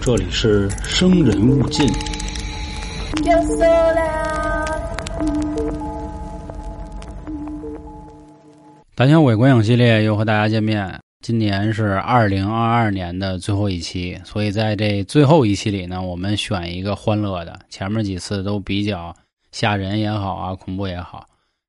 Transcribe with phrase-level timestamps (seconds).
[0.00, 1.86] 这里是生人勿近。
[8.94, 10.98] 胆小鬼观影系列又和大家见面。
[11.20, 17.58] 今年是二零二二年的最后一期，所以在这最后一期里呢，我们选一个欢乐的。
[17.68, 19.14] 前面几次都比较
[19.50, 21.26] 吓人也好啊，恐怖也好，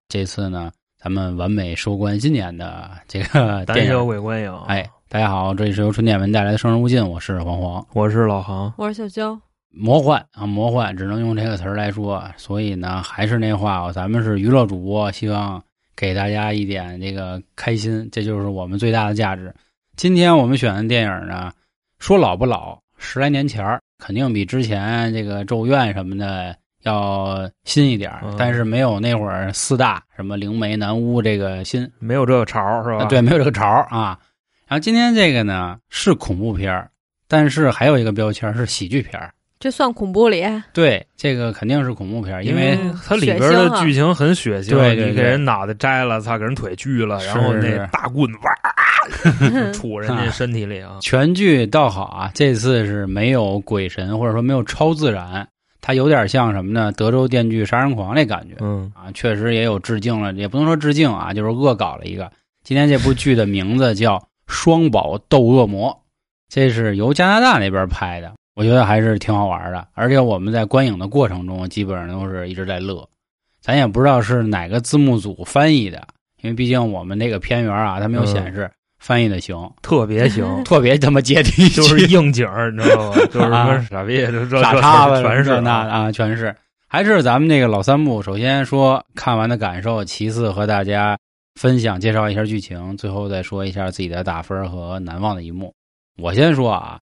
[0.09, 4.55] 这次呢，咱们完美收官今年的这个胆小鬼观影。
[4.67, 9.39] 哎，大家好，这里是由春点文带来的《生人勿近》，我是黄黄，我是老杭，我是小娇。
[9.69, 12.21] 魔幻啊，魔幻，只能用这个词儿来说。
[12.35, 15.63] 所以呢，还是那话，咱们是娱乐主播，希望。
[15.95, 19.51] 给大家一点这个开心，这就是我们最大的价值。
[19.95, 21.53] 今天我们选的电影呢，
[21.99, 33.05] 说老不老，十来年前儿肯定比之前这个《咒怨》什么的要新一点儿但是没有那会儿四大什么灵媒、南巫这个新，没有这个潮是吧？
[33.05, 34.19] 对，没有这个潮啊。
[34.67, 36.89] 然后今天这个呢是恐怖片
[37.27, 39.19] 但是还有一个标签是喜剧片
[39.59, 40.45] 这算恐怖里？
[40.71, 44.69] 对，这个肯定是恐怖片，因为它里边的剧情很血腥。
[44.69, 50.99] 对，你给人脑袋摘了，操，给人腿锯了，然后那大棍哇，杵人家 身体里啊。
[51.01, 55.47] 全剧倒好啊，这次是没有鬼神，或者说没有超自然，
[55.81, 56.91] 它有点像什么呢？
[56.91, 58.57] 德州电锯杀人狂那感觉。
[58.59, 62.31] 嗯啊，确实也有致敬了，也不能说致敬啊，就是恶搞了一个。
[62.63, 65.91] 今天这部剧的名字叫《双宝斗恶魔》，
[66.49, 68.31] 这是由加拿大那边拍的。
[68.55, 73.07] 我觉得还是挺好玩的，而且我们在观影的过程中，基本上都是一直在乐。
[73.61, 76.07] 咱也不知道是哪个字幕组翻译的，
[76.41, 83.15] 因为毕竟我们那个片源啊，它没有显示翻译的行，特别行， 特别他妈接地气，就是应景你知道吗？
[83.29, 84.25] 就是什么傻逼、
[84.61, 86.55] 傻叉子，全是那啊，全是。
[86.87, 91.17] 还是咱们那个老三部，首先说看完的感受，其次和大家
[91.57, 95.73] 分享介绍一下剧情，最后再说一下自己的打分和难忘的一幕。
[96.21, 96.99] 我先说啊。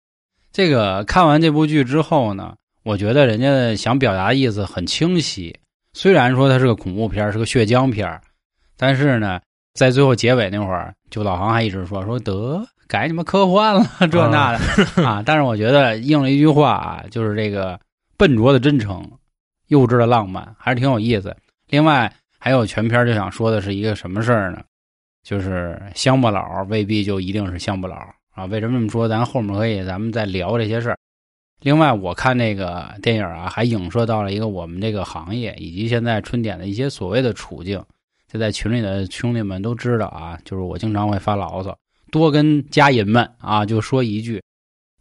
[0.51, 5.53] 这个看完这部剧之后呢，我觉得人家想表达的意思很清晰。
[5.91, 8.21] 虽然说它是个恐怖片，是个血浆片
[8.77, 9.41] 但是呢，
[9.73, 15.21] 在最后结尾那会儿，就老航还一直说说得改你妈科幻了这那的啊。
[15.25, 17.77] 但是我觉得应了一句话啊，就是这个
[18.15, 19.05] 笨拙的真诚，
[19.67, 21.35] 幼稚的浪漫，还是挺有意思。
[21.67, 24.61] 另外还有全篇就想说的是一个什么事儿呢？
[25.23, 27.95] 就是乡巴佬未必就一定是乡巴佬。
[28.33, 29.07] 啊，为什么这么说？
[29.07, 30.97] 咱后面可以咱们再聊这些事儿。
[31.61, 37.81] 另外，我看那个电影啊，还影射到了一个我们这个行业以及现在春点的一些所谓的处境。
[38.29, 41.75] 这在群里的兄弟们都知道啊，就是我经常会发牢骚，
[42.11, 44.43] 多跟家人们啊就说一句：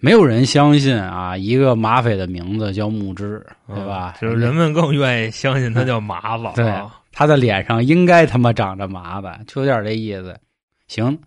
[0.00, 4.14] 没有人相信啊，一个马匪的名字叫木之，对吧？
[4.20, 6.44] 就是人们更愿意相信他叫麻子。
[6.54, 6.72] 对，
[7.14, 10.36] 他的脸上应该他妈长着麻烦，就有点这意思。
[10.88, 11.18] 行。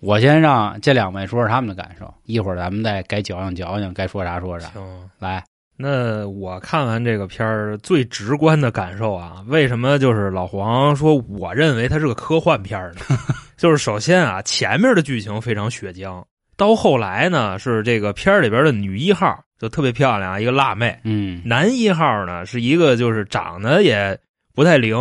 [0.00, 4.68] 我先让这两位说说他们的感受，一会儿咱们再该矫情矫情，该说啥说啥。
[4.68, 5.42] 行，来，
[5.78, 13.00] 那我看完这个片儿最直观的感受啊，为什么就是老黄说我认为它是个科幻片呢？
[13.56, 16.22] 就是首先啊，前面的剧情非常血浆，
[16.54, 24.18] 到后来呢是这个片儿里边的女一号就特别漂亮，一个辣妹，嗯，男一号呢是一个就是长得也
[24.54, 24.98] 不太灵。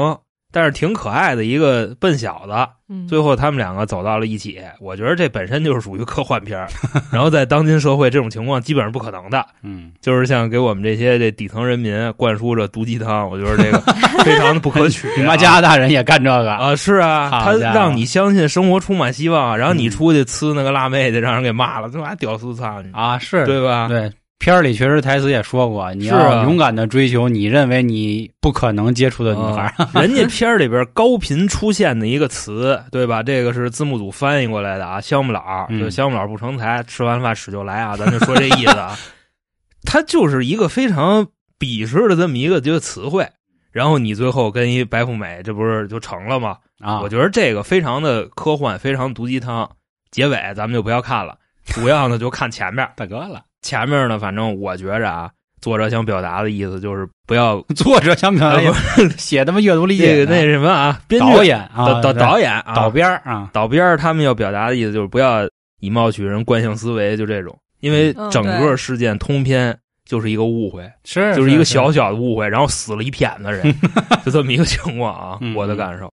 [0.54, 4.62] 但是挺可爱的一个笨小子，最后他们两个走到了一起。
[4.80, 6.64] 我觉得这本身就是属于科幻片
[7.12, 9.44] 然后在当今社会，这种情况基本上不可能的。
[9.64, 13.80] 嗯，就是像给我们这些这底层人民灌输着毒鸡汤，我觉得这个
[14.24, 15.10] 非常的不可取。
[15.18, 16.76] 你妈加拿大人也干这个啊？
[16.76, 23.18] 是啊，他让你相信生活充满希望，然后你出去呲那个辣妹去，让人给骂了，这妈屌丝操你啊？
[23.18, 23.88] 是对吧？
[23.88, 24.12] 对。
[24.44, 29.74] 片儿里确实台词也说过，你要勇敢的追求你认为你不可能接触的女孩。
[29.94, 33.24] 人家片儿里边高频出现的一个词， 对吧？
[33.24, 39.00] 这个是字幕组翻译过来的啊，乡巴佬，就乡巴佬不成才，吃完饭屎就来啊，咱就说这意思啊。
[39.88, 41.26] 他就是一个非常
[41.58, 43.26] 鄙视的这么一个个词汇，
[43.72, 46.58] 然后你最后跟一白富美，这不是就成了吗？
[46.82, 49.70] 啊，我觉得这个非常的科幻，非常毒鸡汤。
[50.12, 53.42] 结尾咱们就不要看了，主要呢就看前面， 大哥了。
[53.64, 55.32] 前面呢，反正我觉着啊，
[55.62, 58.62] 作者想表达的意思就是不要作者想表达
[59.18, 62.76] 写他妈阅读理解那什么啊，编导演啊导导演啊。
[62.76, 63.50] 导编啊。
[63.54, 65.48] 导编他们要表达的意思就是不要
[65.80, 69.76] 以貌取人，惯性思维就这种，因为整个事件通篇
[70.06, 73.74] 就是一个误会，是就是一个小小的误会，然后死了一片的人，
[74.26, 76.12] 就这么一个情况啊，我的感受，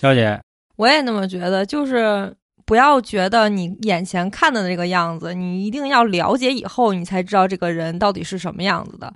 [0.00, 0.38] 小姐，
[0.76, 2.34] 我也那么觉得，就是。
[2.72, 9.12] 不要觉得你眼前看的那个样子，你一定要了解以后，你才知道这个人到底是什么样子的。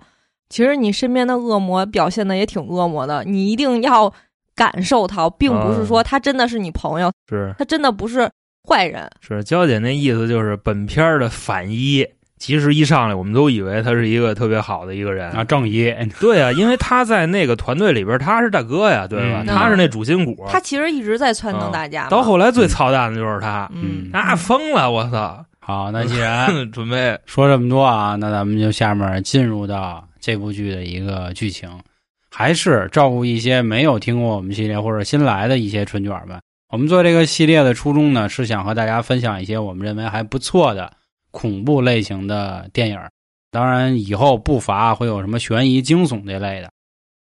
[0.50, 4.12] 其实你身边的恶魔表现的也挺恶魔的，你一定要
[4.54, 8.30] 感受他，并不是说他真的是你朋友，是他真的不是
[8.68, 9.10] 坏人。
[9.22, 12.06] 是娇姐那意思就是本片的反一
[12.38, 15.94] 其实一上来我们都以为他是一个特别好的一个人啊，正义。
[16.20, 19.42] 对啊，因为他在那个团队里边他是大哥呀，对吧？
[19.42, 20.46] 嗯他是那主心骨。
[20.50, 22.10] 他其实一直在撺掇大家嘛。
[22.10, 25.44] 到后来最操蛋的就是他，嗯，那疯了，我操！
[25.60, 31.68] 好，那既然 准备说这么多啊，那咱们就下面进入到这部剧的一个剧情，
[32.30, 36.38] 还是照顾一些没有听过我们系列或者新来的一些春卷们。
[36.70, 40.92] 我们做这个系列的初衷呢，是想和大家分享一些我们认为还不错的
[41.36, 42.98] 恐怖类型的电影。
[43.50, 46.70] 当然，以后不乏会有什么悬疑、惊悚这类的。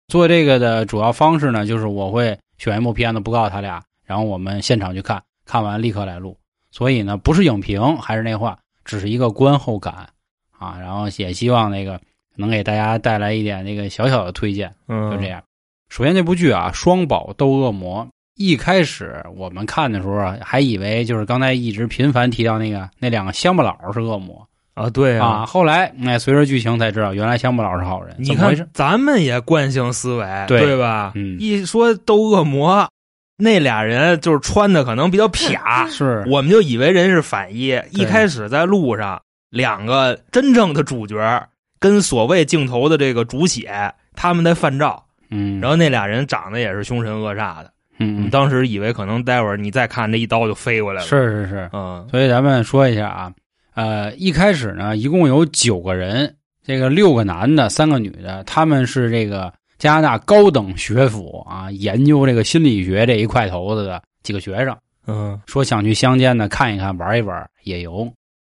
[0.08, 6.38] 做这个的主要方式呢，就是我会选一部片子，不告诉他俩，然后我们现场去看，看完立刻来录。
[6.70, 10.08] 所以呢，不是影评，还是那话，只是一个观后感
[10.52, 10.78] 啊。
[10.80, 12.00] 然后也希望那个
[12.36, 15.42] 能给大家带来一点那个小小的推荐，嗯，就这样。
[15.90, 25.46] 首先这部剧啊，《双宝斗恶魔》，一开始我们看的时候啊，还以为就是刚才一直频繁提到那个那两个乡巴佬是恶魔啊，对啊。
[25.46, 28.16] 后来哎，随着剧情才知道，原来乡巴佬是好人。
[28.18, 31.12] 你看，咱们也惯性思维，对对吧？
[31.16, 32.90] 嗯一说都恶魔，
[33.38, 35.60] 那俩人就是穿的可能比较撇，
[35.92, 37.80] 是我们就以为人是反一。
[37.92, 39.22] 一开始在路上，
[39.52, 41.48] 两个真正的主角
[41.78, 47.72] 跟所谓镜头的这个主写，他们在犯照，嗯，然后那俩人长得也是凶神恶煞的。
[48.00, 48.30] 我嗯。
[48.30, 52.08] 当时以为可能待会儿你再看这一刀就飞过来了。，是是是，嗯。
[52.10, 53.34] 所以咱们说一下啊，
[53.76, 56.36] 呃，一开始呢，一共有九个人，
[56.66, 64.76] 这个六个男的，三个女的，他们是这个加拿大高等学府啊，研究这个心理学这一块头子的几个学生，
[65.08, 65.40] 嗯。
[65.46, 68.12] 说想去乡间呢看一看，玩一玩，野游。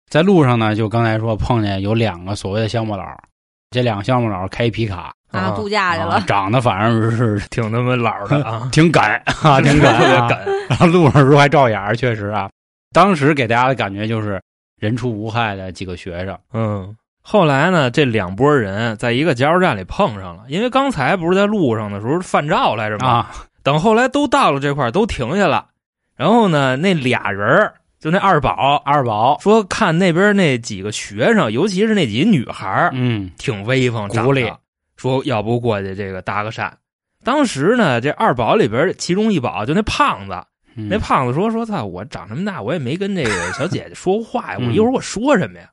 [0.09, 3.03] 在路上呢，就刚才说碰见有两个所谓的乡巴佬，
[3.71, 10.45] 这两个项目老师开皮卡啊，度假去啊了，长得反正是 挺他妈老的啊， 挺赶啊， 挺赶、特别啊，赶。
[10.68, 12.50] 然后路上时候还照眼儿，确实啊，
[12.91, 14.41] 当时给大家的感觉就是
[14.77, 16.38] 人畜无害的几个学生。
[16.53, 23.07] 嗯，后来呢，这两拨人在一个加油站里碰上了，因为刚才不是在路上的时候犯照来着吗？
[23.07, 23.31] 啊，
[23.63, 25.67] 等后来都到了这块儿，都停下了。
[26.17, 32.89] 然后呢，那俩人儿就那二宝二宝，说，看那边那几个学生，尤其是那几个女孩
[33.38, 34.51] 挺威风，鼓长得励
[34.98, 36.71] 说要不过去这个搭个讪。
[37.24, 40.44] 当时呢，这二宝里边其中一宝就那胖子，
[40.75, 45.69] 嗯那胖子说说操，我长这么大，我也没跟这个小姐姐说话呀，嗯我一会儿我说什么呀？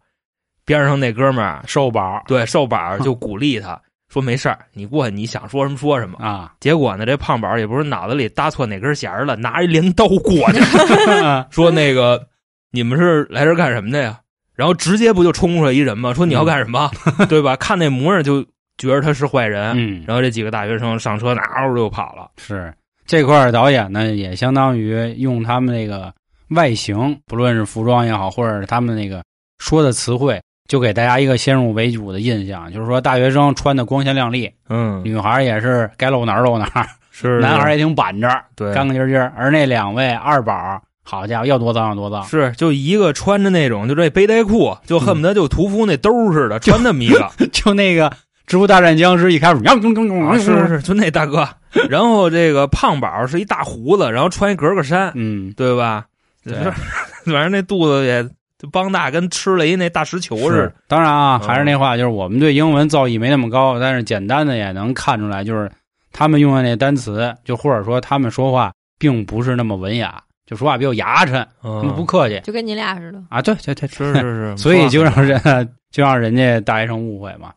[0.67, 6.19] 边上那哥们儿瘦宝对瘦宝就鼓励他说没事儿，你过去你想说什么说什么。
[6.19, 10.61] 啊，结果呢，这胖宝也不是脑子里搭错哪根弦了，拿一镰刀过去，
[11.51, 12.27] 说那个
[12.71, 14.19] 你们是来这干什么的呀？
[14.55, 16.13] 然后直接不就冲出来一人吗？
[16.15, 16.91] 说你要干什么，
[17.29, 17.55] 对吧？
[17.57, 18.43] 看那模样就
[18.77, 19.73] 觉得他是坏人。
[19.77, 22.31] 嗯，然后这几个大学生上车，哪嗷就跑了。
[22.39, 22.75] 是
[23.07, 26.13] 这块儿导演呢，也相当于用他们那个
[26.51, 29.23] 外形，不论是服装也好，或者是他们那个
[29.59, 39.19] 说的词汇，就给大家一个先入为主的印象，就是说大学生穿的光鲜亮丽，嗯，女孩也是该露哪儿露哪儿，是男孩也挺板正，对，干干净净。
[39.37, 47.31] 而那两位二宝，好家伙，要多脏有多脏，是就一个穿着那种就这背带裤，就恨不得就屠夫那兜似的，穿那么一个。
[47.51, 48.11] 就那个
[48.47, 51.49] 《植物大战僵尸》一开始，啊是是是，就那大哥。
[51.89, 56.05] 然后这个胖宝是一大胡子，然后穿一格格衫，嗯，对吧？
[56.45, 56.55] 对
[57.33, 58.27] 反正那肚子也
[58.59, 60.75] 就邦大，跟吃了一那大石球似的。。
[60.89, 65.71] 当然啊，嗯还是那话，就是我们对英文造诣没那么高，但是简单的也能看出来，就是
[66.13, 73.23] 他们用的那单词，就或者说他们说话并不是那么文雅，就说话比较牙碜，嗯，不客气就跟你俩似的。
[73.29, 73.41] 啊。
[73.41, 75.41] 对对对，是是是， 所以就让人
[75.93, 77.53] 就让人家大学生误会嘛。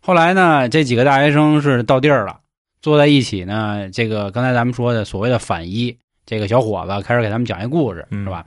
[0.00, 2.38] 后来呢，这几个大学生是到地儿了，
[2.82, 3.88] 坐在一起呢。
[3.90, 8.44] 这个刚才咱们说的所谓的反一，这个小伙子开始给他们讲一故事，嗯是吧？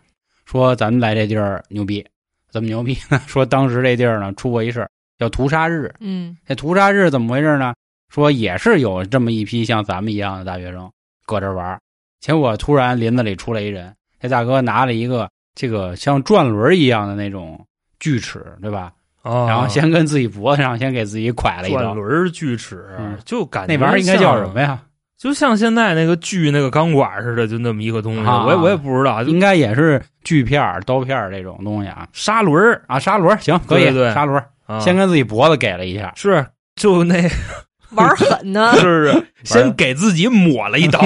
[0.50, 2.06] 说咱们来这地儿牛逼，
[2.50, 3.22] 怎么牛逼呢？
[3.28, 4.90] 说当时这地儿呢出过一事儿
[5.20, 5.94] 叫屠杀日。
[6.00, 7.74] 嗯这屠杀日怎么回事呢？
[8.10, 10.90] 说也是有这么一批像咱们一样的大学生
[11.26, 11.82] 搁这玩儿，
[12.22, 17.60] 结果突然林子里出来一人，这大哥拿了一个这个像转轮一样的那种
[18.00, 18.94] 锯齿，对吧？
[19.24, 24.82] 啊，然后先跟自己脖子上先给自己拐了一刀，转轮锯齿嗯，就感觉那玩意儿应该叫什么呀？
[25.18, 25.20] 呀？
[25.20, 34.44] 就像现在那个锯那个钢管似的，就那么一个东西，啊我也我也不知道，应该也是锯片、刀片这种东西啊砂轮啊，砂轮行可以，对对砂轮
[34.80, 36.46] 先跟自己脖子给了一下，是
[36.76, 37.28] 就那
[37.96, 41.00] 玩狠呢 是， 不是先给自己抹了一刀，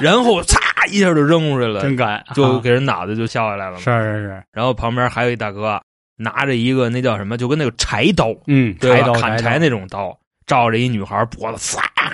[0.00, 0.56] 然后嚓
[0.88, 3.78] 一下就扔出去了，真敢，啊就给人脑袋就削下来了嘛。
[3.78, 5.80] 是是是，然后旁边还有一大哥
[6.16, 8.74] 拿着一个那叫什么，就跟那个柴刀，嗯？
[8.80, 10.16] 柴刀砍柴那种刀，
[10.46, 12.12] 照着一女孩脖子，唰，啊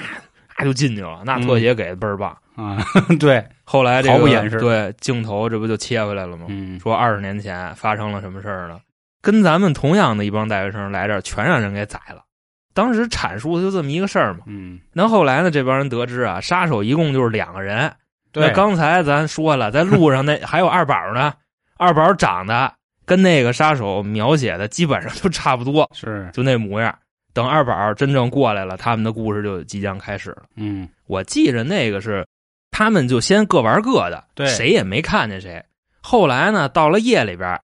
[0.64, 2.36] 就进去了，那特写给的倍儿棒。
[2.56, 2.76] 啊，
[3.20, 6.46] 对，后来这个毫不掩饰对镜头这不就切回来了吗？
[6.48, 8.80] 嗯说二十年前发生了什么事儿呢？
[9.22, 12.22] 跟咱们同样的一帮大学生来这儿，全让人给宰了。
[12.74, 14.40] 当时阐述的就这么一个事儿嘛。
[14.46, 17.92] 嗯，那后来呢，这帮人得知啊，杀手一共就是两个人。
[18.32, 21.32] 那对，刚才咱说了，在路上那 还有二宝呢，
[21.76, 22.72] 二宝长得
[23.04, 26.96] 跟那个杀手描写的基本上就差不多，是，就那模样。
[27.34, 30.42] 等二宝真正过来了，他们的故事就即将开始了。
[30.56, 32.26] 嗯，我记着那个是，
[32.70, 35.62] 他们就先各玩各的，对谁也没看见谁。
[36.00, 37.58] 后来呢，到了夜里边，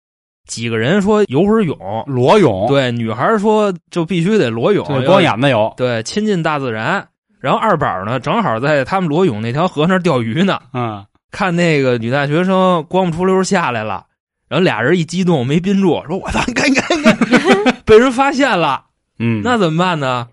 [0.47, 7.07] 几个人说游会儿泳，裸泳，对，女孩说就必须得裸泳，对，光眼子有，对，亲近大自然。
[7.38, 14.05] 然后二宝呢，正好在他们裸泳那条河那钓鱼呢，嗯，看那个女大学生光不出溜下来了，
[14.49, 18.85] 然后俩人一激动没憋住，说：“我操，你看你看你看，被人发现了，
[19.21, 20.27] 嗯，那怎么办呢？”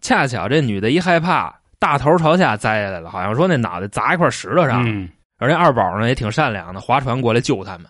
[0.00, 5.08] 恰巧这女的一害怕，大头朝下栽下来了，好像说那脑袋砸一块石头上，嗯，
[5.38, 7.86] 而那二宝呢也挺善良的，划船过来救他们。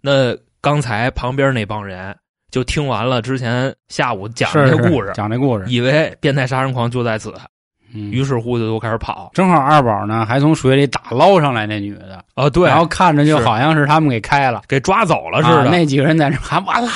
[0.00, 2.16] 那刚才旁边那帮人
[2.50, 7.34] 就听完了之前下午讲是是这故事，讲这故事，以为变态杀人狂就在此，
[7.92, 8.10] 嗯。
[8.10, 9.30] 于是乎就都开始跑。
[9.34, 16.88] 正好二宝呢还从水里打捞上来那女的，哦，对，然后看着就好像是他们给开了，给抓走了似的，啊那几个人在那喊完了，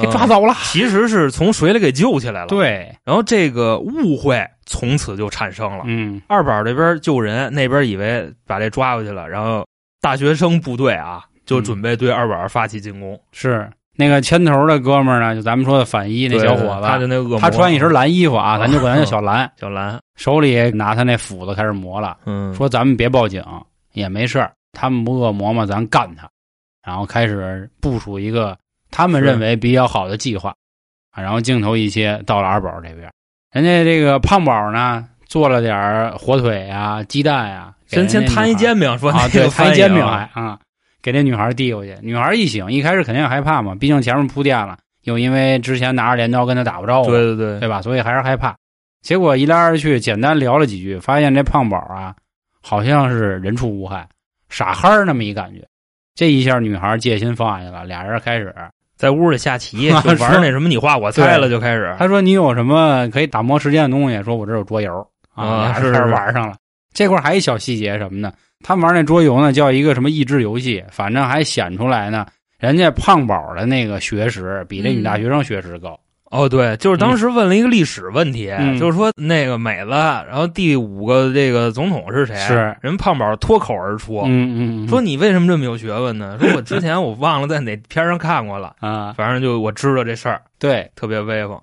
[0.00, 5.84] 给抓嗯走了，其实是从水里给救起来了。，对，然后这个误会从此就产生了。
[5.86, 9.66] 嗯，二宝这边救人，那边以为把这抓回去了，然后
[10.00, 13.18] 大学生部队啊就准备对二宝发起进攻。
[13.32, 23.44] 是那个牵头的哥们儿呢，就咱们说的反一那小伙子，他就那恶魔，他穿一身蓝衣服啊，啊咱就管他叫小蓝， 小蓝，手里拿他那斧子开始磨了，嗯，说咱们别报警
[23.92, 26.26] 也没事儿，他们不恶魔吗，咱干他，
[26.86, 28.56] 然后开始部署一个
[28.90, 30.54] 他们认为比较好的计划，
[31.12, 33.10] 啊，然后镜头一切到了二宝这边，
[33.52, 40.58] 人家这个胖宝呢做了点儿火腿啊、鸡蛋呀，给先先摊一煎饼，说啊，那对，摊一煎饼啊还啊，
[41.02, 41.96] 给这女孩递过去。
[42.02, 47.80] 女孩一醒，一开始肯定害怕嘛，毕竟前面铺垫了，又因为之前拿着镰刀跟他打过招呼，对对对，对吧？
[47.80, 48.54] 所以还是害怕。
[49.02, 52.14] 结果一来二去，简单聊了几句，发现这胖宝啊，
[52.60, 54.06] 好像是人畜无害，
[54.48, 55.66] 傻憨儿那么一感觉。
[56.14, 58.54] 这一下，女孩戒心放下了，俩人开始。
[59.00, 61.96] 在屋里下棋， 啊就玩那什么你画我猜了，就开始。
[61.98, 65.72] 他说：“你有什么可以打磨时间的东西？”说：“我这有桌游啊。
[65.80, 66.54] 是是玩上了。
[66.92, 68.30] 这块还有一小细节什么呢？
[68.62, 72.26] 他们玩那桌游呢，叫一个什么益智游戏，反正还显出来呢。
[72.58, 75.98] 人家胖宝的那个学识比这女大学生学识高。
[76.30, 82.36] 哦，对，就是当时问了一个历史问题，嗯就是说那个美子，然后第五个这个总统是谁？
[82.36, 86.38] 是人胖宝脱口而出，嗯嗯嗯，说你为什么这么有学问呢？
[86.38, 91.60] 说我之前我忘了在哪片上看过了，啊，反正就我知道这事儿，对，特别威风，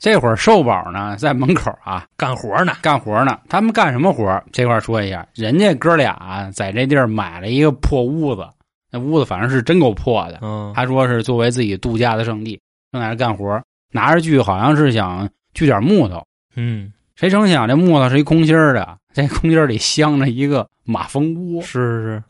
[0.00, 2.72] 这会儿瘦宝呢在门口啊 干活呢。
[2.82, 3.38] 干活呢。
[3.48, 4.42] 他们干什么活？
[4.50, 8.44] 这块儿说一下，人家哥俩在这地儿买了一个破屋子，
[8.90, 10.40] 那屋子反正是真够破的。
[10.42, 13.62] 嗯，他说是作为自己度假的圣地，正在那干活，
[13.92, 16.24] 拿着锯好像是想锯点木头，
[16.56, 22.22] 嗯，谁成想这木头是一空心儿的，这空心儿里镶着一个马蜂窝，是是，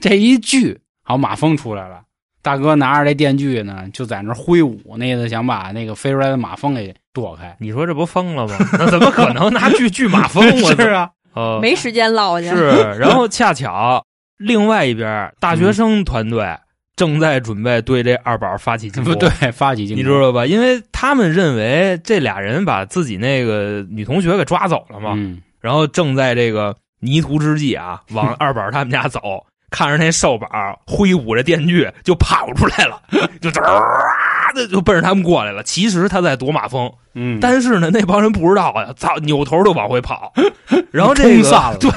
[0.00, 2.02] 这一锯，好马蜂出来了。
[2.42, 7.56] 大哥拿着这电锯呢，就在那儿挥舞，那意思想把那个飞出来的马蜂给躲开。
[7.60, 8.56] 你说这不疯了吗？
[8.72, 10.44] 那怎么可能拿锯锯马蜂？
[10.62, 12.48] 我是啊，呃，没时间唠去。
[12.48, 14.04] 是，然后恰巧
[14.38, 16.58] 另外一边大学生团队
[16.94, 20.44] 正在准备对这二宝发起进攻，对，发起进攻，你知道吧？
[20.44, 29.20] 因为他们认为这俩人把自己那个女同学给抓走了嘛，嗯，然后正在这个迷途之际啊，往 二宝他们家走，
[29.70, 30.48] 看着那瘦宝
[30.86, 33.00] 挥舞着电锯就跑出来了，
[33.40, 35.62] 就嗖啊的就奔着他们过来了。
[35.62, 40.30] 其实他在躲马蜂，嗯，但是呢，那帮人不知道呀，操，扭头就往回跑，
[40.90, 41.90] 然后这个对。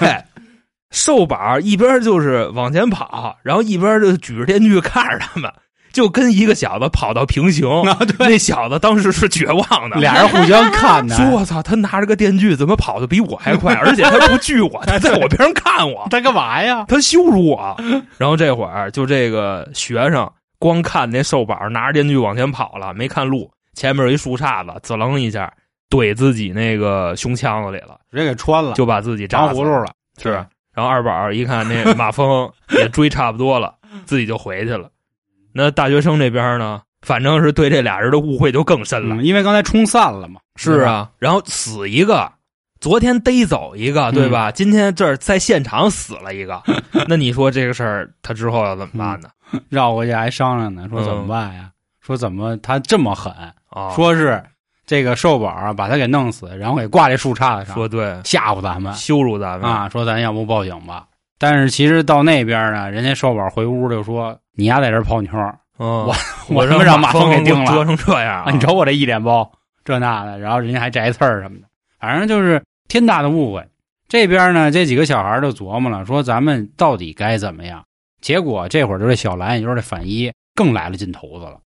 [0.95, 5.51] 瘦宝一边就是往前跑，然后一边就举着电锯看着他们，
[5.91, 7.69] 就跟一个小子跑到平行。
[7.83, 13.75] 啊，对，那小子当时是绝望的，俩人互相看 呢，说：“我操，他拿着个电锯，怎么跑的比我还快？
[13.75, 16.85] 而且他不锯我，他在我边上看我， 他干嘛呀？
[16.87, 17.75] 他羞辱我。”
[18.17, 25.51] 然后这会儿就这个学生光看那瘦宝拿着电锯往前跑了，没看路，前面有一树杈子，滋楞一下
[25.89, 29.91] 怼自己那个胸腔子里了，直接给穿了，就把自己扎糊涂了。
[30.23, 30.45] 是。
[30.75, 33.73] 然后二宝一看那马蜂也追差不多了，
[34.05, 34.89] 自己就回去了。
[35.53, 39.15] 那大学生这边呢，反正是对这俩人的误会就更深了。
[39.15, 40.41] 嗯，因为刚才冲散了嘛。
[40.57, 42.31] 是啊，然后死一个，
[42.79, 44.51] 昨天逮走一个，对吧？
[44.51, 46.61] 今天这儿在现场死了一个，
[47.07, 49.29] 那你说这个事儿他之后要怎么办呢？
[49.69, 51.71] 绕过去还商量呢，说怎么办呀？
[52.01, 53.33] 说怎么他这么狠？
[53.69, 54.43] 啊，说是
[54.85, 61.05] 这个瘦宝啊把他给弄死，然后给挂这树杈子上，说对，吓唬咱们羞辱咱们啊，说咱要不报警吧。
[61.37, 65.31] 但是其实到那边呢，人家瘦宝回屋就说：“你丫在这泡妞，
[65.77, 66.15] 嗯，我
[66.47, 68.51] 我他妈让马蜂给叮了，折成这样、啊！
[68.51, 69.51] 你瞅我这一脸包，
[69.83, 71.67] 这那的，然后人家还摘刺儿什么的，
[71.99, 73.67] 反正就是天大的误会。
[74.07, 77.83] 这边呢，这几个小孩就琢磨了，说咱们到底该怎么样？
[78.21, 81.57] 结果这会儿就这小兰，也就是这反一，更来了劲头子了，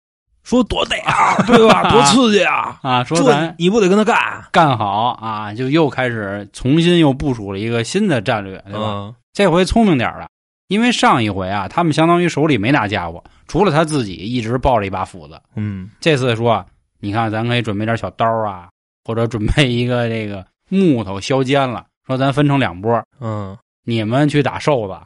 [0.50, 1.92] 说多得啊， 对吧？
[1.92, 2.80] 多刺激啊！
[2.82, 4.18] 啊，说咱你不得跟他干
[4.52, 8.80] 干好啊，就又开始重新又部署了一个新的战略，对吧？
[8.80, 10.28] 嗯、这回聪明点了，
[10.68, 15.40] 因为上一回啊，他们相当于手里没拿家伙，除了他自己一直抱着一把斧子。
[15.56, 16.66] 嗯，这次说，
[17.00, 18.70] 你看咱可以准备点小刀啊，
[19.06, 24.98] 或者准备一个这个木头削尖了，说咱分成两拨，嗯，你们去打瘦子，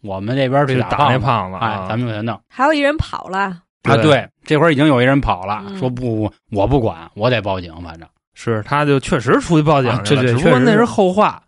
[0.00, 2.40] 我们这边去打胖那胖子，哎，咱们就给他弄。
[2.48, 5.78] 还有一人跑了啊，对，这会儿已经有一人跑了，嗯。
[5.78, 8.08] 说不，我不管，我得报警，反正。
[8.34, 11.42] 是他就确实出去报警去了，啊对对只不过那是后话。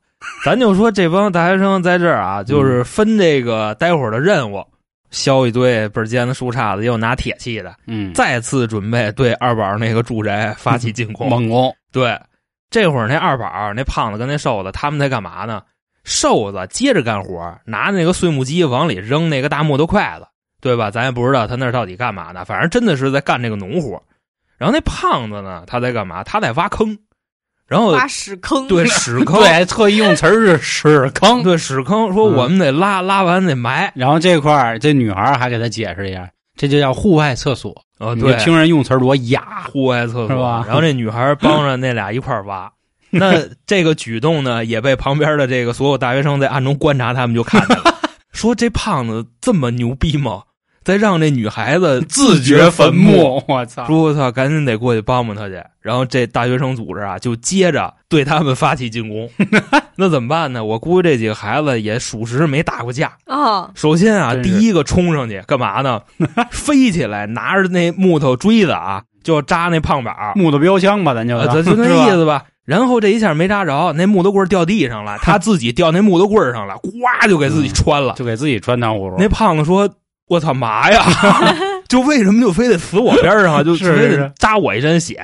[0.44, 4.64] 咱就说这帮大学生在这儿啊，就是分这个待会儿的任务，
[5.10, 11.28] 削一堆倍儿尖的树杈子，又拿铁器的，嗯，再次准备对二宝那个住宅发起进攻。
[11.30, 12.18] 猛攻，对，
[12.70, 15.62] 这会儿那二宝、那胖子跟那瘦子他们在干嘛呢？
[16.04, 20.26] 瘦子接着干活，拿那个碎木机往里扔那个大木头筷子，
[20.64, 20.90] 对吧？
[20.90, 24.02] 咱也不知道他那到底干嘛呢，反正真的是在干这个农活。
[24.56, 26.24] 然后那胖子呢，他在干嘛？
[26.24, 26.96] 他在挖坑，
[27.68, 31.42] 然后挖屎坑，对屎 坑，对，特意用词儿是屎坑。
[31.42, 33.92] 对屎坑，说嗯我们得拉，拉完得埋。
[33.94, 37.84] 然后这块儿，这女孩还给他解释一下，这就叫户外厕所。
[37.98, 42.72] 哦，你对，听人用词儿多雅，户外厕所是吧然后这女孩帮着那俩一块儿挖。
[43.10, 43.34] 那
[43.66, 47.84] 这个举动呢，也被旁边的这个所有大学生在暗中观察，他们就看见了，
[48.32, 50.42] 说这胖子这么牛逼吗？
[50.84, 53.86] 在让这女孩子 自掘坟墓。，我操！
[53.86, 55.62] 说我操，赶紧得过去帮帮他去。
[55.80, 59.28] 然后这大学生组织啊，就接着对他们发起进攻。
[59.96, 60.64] 那怎么办呢？
[60.64, 63.12] 我估计这几个孩子也属实没打过架。
[63.26, 66.02] 啊，首先啊，第一个冲上去干嘛呢？
[66.50, 70.14] 飞起来，拿着那木头锥子啊，就扎那胖板。
[70.36, 72.44] 木头标枪吧，咱就就那意思吧。
[72.64, 76.90] 然后这一下没扎着，那木头棍儿掉地上了，他自己掉那木头棍儿上了，呱
[77.28, 78.14] 就给自己穿了。
[78.14, 79.16] 就给自己穿糖葫芦。
[79.18, 79.86] 那胖子说
[80.28, 81.02] ：“我操嘛呀！
[81.88, 83.62] 就为什么就非得死我边上啊？
[83.62, 85.20] 就 是非得是扎我一身血。”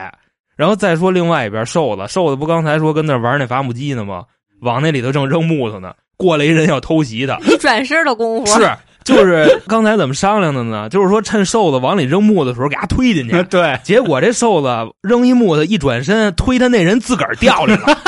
[0.57, 4.25] 然后再说另外一边瘦子，瘦子不刚才说跟那玩那伐木机呢吗？
[4.61, 8.71] 往那里头正扔木头呢，过来一人要偷袭他， 一转身的功夫，是
[9.03, 10.87] 就是刚才怎么商量的呢？
[10.91, 14.69] 就是说趁瘦子往里扔木头的时候给他推进去，对，结果这瘦子
[15.01, 17.99] 扔一木头，一转身推他那人自个儿掉里了，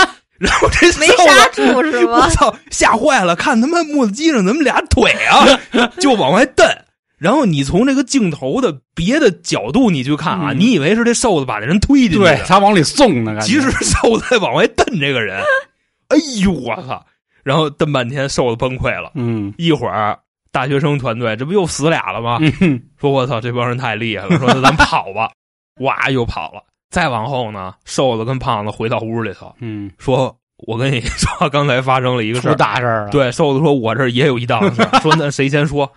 [0.42, 1.72] 然后这没瘦刹子。
[1.72, 2.24] 住是吗？
[2.24, 2.54] 我操！
[2.70, 5.46] 吓坏了，看他妈木子机上怎么俩腿啊，
[6.00, 6.66] 就往外蹬。
[7.18, 15.40] 然后你从这个镜头的别的角度你去看啊，嗯你以为是这瘦子把这人推进去对的，他往里送呢，其实瘦子在往外蹬这个人。
[16.08, 17.06] 哎呦我操！
[17.44, 19.12] 然后蹬半天，瘦子崩溃了。
[19.14, 20.18] 嗯一会儿
[20.50, 22.38] 大学生团队这不又死俩了吗？
[22.60, 25.30] 嗯，说我操，这帮人太厉害了，说那咱跑吧，
[25.80, 26.62] 哇，又跑了。
[26.92, 30.36] 再往后呢，瘦子跟胖子回到屋里头，嗯，说
[30.68, 32.54] ：“我跟你 说，刚才发生了一个事出儿。
[32.54, 35.00] 大事儿了。，对，瘦子说：“我这也有一档事儿。
[35.02, 35.90] ”说：“那谁先说？”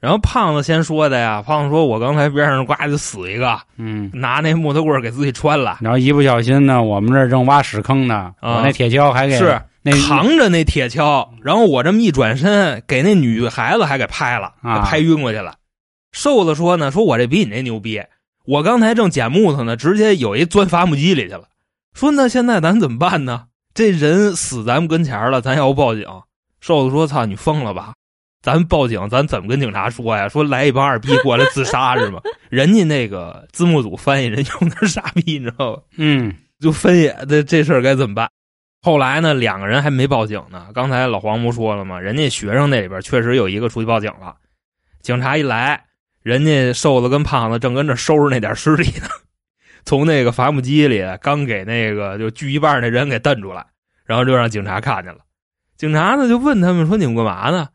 [0.00, 1.42] 然后胖子先说的呀。
[1.46, 15.54] 胖子说：“我刚才边上呱就死一个，嗯，拿那木头棍儿给自己穿了，然后一不小心呢，我们这儿正挖屎坑呢，我那铁锹还给是那扛着那铁锹，然后我这么一转身，给那女孩子还给拍了，啊给拍晕过去了。
[16.12, 18.02] 瘦子说呢，说我这比你那牛逼，
[18.50, 21.44] 我刚才正捡木头呢，直接有一钻伐木机里去了。
[21.94, 23.44] 说那现在咱怎么办呢？
[23.72, 26.04] 这人死咱们跟前儿了，咱要不报警？
[26.60, 27.94] 瘦子说：“操，你疯了吧？
[28.42, 30.28] 咱报警，咱怎么跟警察说呀？
[30.28, 32.20] 说来一帮二逼过来自杀是吗？
[32.50, 35.82] 人家那个字幕组翻译人用的是傻逼，你知道吧？
[35.98, 38.28] 嗯就分析这这事儿该怎么办。
[38.82, 40.66] 后来呢，两个人还没报警呢。
[40.74, 42.00] 刚才老黄不说了吗？
[42.00, 44.34] 人家学生那里边确实有一个出去报警了。
[45.02, 45.84] 警察一来，
[46.22, 49.06] 人家瘦子跟胖子正跟这收拾那点尸体呢，
[49.84, 53.64] 从那个伐木机里刚给那个就锯一半那人给蹬出来，
[54.04, 55.20] 然后就让警察看见了。
[55.76, 57.68] 警察呢就问他们说：“你们干嘛呢？”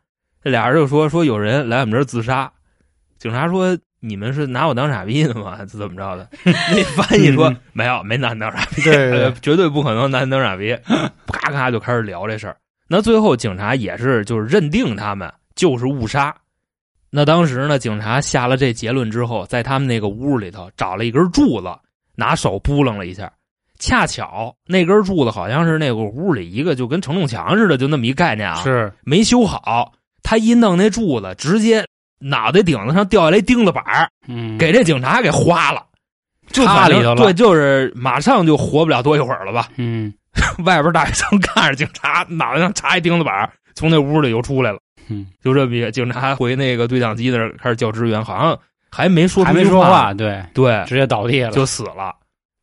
[0.44, 2.52] 这俩人就说：“说有人来我们这儿自杀。”
[3.18, 5.64] 警察说：“你们是拿我当傻逼呢吗？
[5.66, 10.78] 怎么着的？” 那翻译说：“没有，没拿你当傻逼。”对对呃， 绝对不可能拿你当傻逼，
[11.26, 12.56] 咔咔就开始聊这事儿。
[12.86, 16.32] 那最后警察也是就是认定他们就是误杀。
[17.10, 21.68] 那当时呢，警察下了这结论之后，在他们那个屋里头找了一根柱子，
[22.14, 23.32] 拿手拨楞了一下，
[23.78, 29.92] 恰巧那根柱子好像是那个屋里一个就跟承重墙似的，就那么一概念啊，是没修好。
[30.22, 31.86] 他一弄那柱子，直接
[32.18, 35.86] 脑袋顶子上掉下来一钉子板儿嗯给这警察给花了，
[36.48, 39.68] 就插里头了对，就是马上就活不了多一会儿了吧。
[39.76, 40.12] 嗯
[40.66, 44.78] 外边大学生看着警察脑袋上插一钉子板儿，从那屋里又出来了。
[45.08, 48.58] 嗯 就这么一个警察回那个对讲机那儿开始叫支援，好像
[48.90, 52.14] 还没说还没说话，对对，直接倒地了，就死了。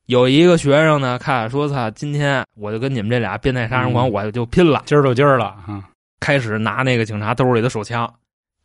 [0.08, 5.82] 有一个学生呢，看说他，今天我就跟你们这俩变态杀人狂，我就拼了，今儿就今儿了，嗯，
[6.20, 8.12] 开始拿那个警察兜里的手枪，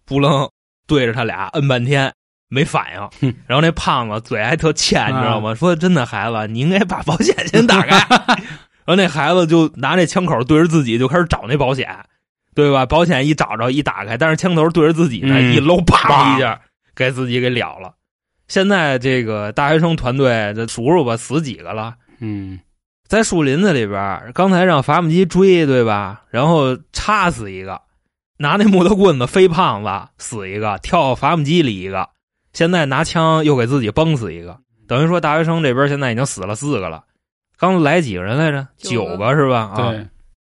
[0.04, 0.48] 扑棱
[0.86, 2.12] 对着他俩摁半天
[2.48, 2.86] 没反
[3.22, 5.54] 应，然后那胖子嘴还特欠，你知道吗？
[5.54, 7.96] 说真的，孩子，你应该把保险先打开。
[8.84, 11.94] 然后那孩子就拿那枪口对着自己，就开始找那保险，
[12.58, 12.84] 对吧？
[12.84, 16.60] 保险一找着一打开，但是枪头对着自己呢，一搂啪一下
[16.92, 17.94] 给自己给了了。
[18.48, 21.94] 现在这个大学生团队，这数数吧，死几个了？
[22.18, 22.58] 嗯，
[23.06, 26.22] 在树林子里边，刚才让伐木机追，对吧？
[26.30, 27.80] 然后插死一个，
[28.38, 32.08] 拿那木头棍子飞胖子死一个，跳伐木机里一个，
[32.52, 37.04] 现在拿枪又给自己崩死一个，等于说大学生这边现在已经死了四个了。
[37.56, 38.66] 刚来几个人来着？
[38.78, 39.70] 九个是吧？
[39.76, 39.94] 啊，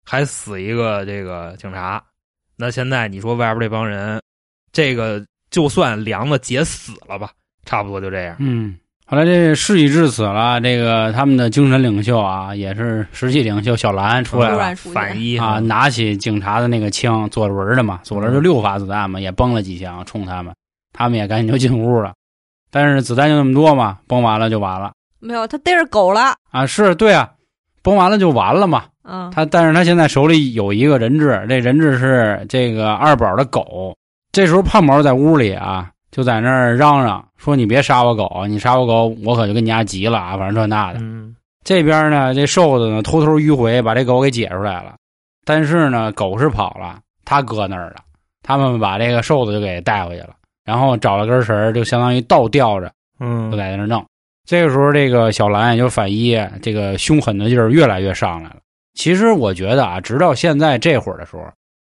[0.06, 2.02] 还死一个这个警察。
[2.56, 4.22] 那现在你说外边这帮人，
[4.72, 7.30] 这个就算梁子结死了吧？
[7.64, 8.36] 差不多就这样。
[8.38, 20.54] 嗯，后来这事已至此了，这个他们的精神领袖啊，也是实际领袖小兰出来了，反一啊，拿起警察的那个枪，左轮的嘛，左轮就六发子弹嘛，也崩了几枪冲他们，
[20.92, 22.14] 他们也赶紧就进屋了。
[22.70, 24.92] 但是子弹就那么多嘛，崩完了就完了。
[25.18, 26.64] 没有，他逮着狗了啊！
[26.66, 27.32] 是对啊，
[27.86, 28.82] 崩完了就完了嘛。
[29.04, 33.96] 嗯，他但是他现在手里有一个人质，这人质是这个二宝的狗。
[34.32, 35.90] 这时候胖毛在屋里啊。
[36.12, 40.34] 就在那儿嚷嚷说：“你别杀我狗，你杀我狗，我可就跟你家急了啊！
[40.38, 41.00] 反正这那的。”
[41.62, 44.94] 这边呢，这瘦子呢偷偷迂回把这狗给解出来了，
[45.44, 47.96] 但是呢，狗是跑了，他搁那儿了。
[48.42, 50.30] 他们把这个瘦子就给带回去了，
[50.64, 54.02] 然后找了根绳就相当于倒吊着，嗯，就在那儿弄。
[54.46, 58.56] 这个时候，这个小兰也就反一，这个凶狠的劲儿越来越上来了。
[58.94, 61.42] 其实我觉得啊，直到现在这会儿的时候，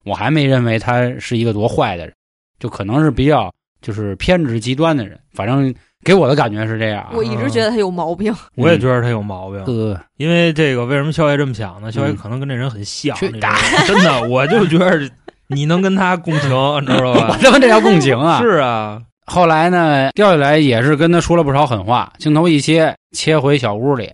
[0.05, 2.15] 我还没认为他是一个多坏的人，
[2.61, 3.53] 就可能是比较。
[3.81, 7.05] 就是偏执极端的人，反正给我的感觉是这样。
[7.13, 9.65] 我一直觉得他有毛病， 我也觉得他有毛病。
[9.65, 11.91] 对，因为这个，为什么肖爷这么想呢？
[11.91, 13.17] 肖爷可能跟这人很像。
[13.17, 15.11] 真的，我就觉得
[15.49, 16.49] 你能跟他共情，
[16.81, 17.31] 你知道吧？
[17.35, 18.39] 我他妈这叫共情啊！
[18.41, 19.03] 是啊。
[19.27, 22.13] 后来呢，掉下来也是跟他说了不少狠话。
[22.19, 24.13] 镜头一切，切回小屋里，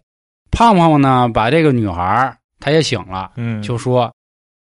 [0.50, 4.12] 胖胖呢把这个女孩他也醒了，嗯，就说。